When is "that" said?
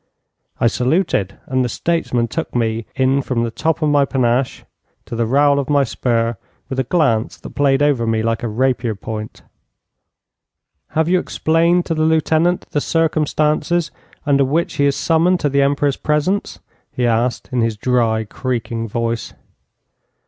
7.37-7.51